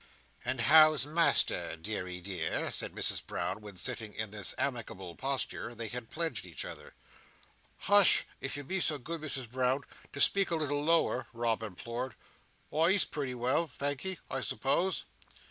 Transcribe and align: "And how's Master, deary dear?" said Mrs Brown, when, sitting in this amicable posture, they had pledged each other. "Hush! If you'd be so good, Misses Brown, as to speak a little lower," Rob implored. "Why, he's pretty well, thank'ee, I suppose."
"And 0.43 0.61
how's 0.61 1.05
Master, 1.05 1.75
deary 1.77 2.21
dear?" 2.21 2.71
said 2.71 2.91
Mrs 2.95 3.23
Brown, 3.23 3.61
when, 3.61 3.77
sitting 3.77 4.15
in 4.15 4.31
this 4.31 4.55
amicable 4.57 5.13
posture, 5.13 5.75
they 5.75 5.89
had 5.89 6.09
pledged 6.09 6.43
each 6.43 6.65
other. 6.65 6.95
"Hush! 7.81 8.25
If 8.39 8.57
you'd 8.57 8.67
be 8.67 8.79
so 8.79 8.97
good, 8.97 9.21
Misses 9.21 9.45
Brown, 9.45 9.83
as 10.03 10.09
to 10.13 10.19
speak 10.21 10.49
a 10.49 10.55
little 10.55 10.83
lower," 10.83 11.27
Rob 11.33 11.61
implored. 11.61 12.15
"Why, 12.69 12.93
he's 12.93 13.05
pretty 13.05 13.35
well, 13.35 13.67
thank'ee, 13.67 14.17
I 14.27 14.41
suppose." 14.41 15.05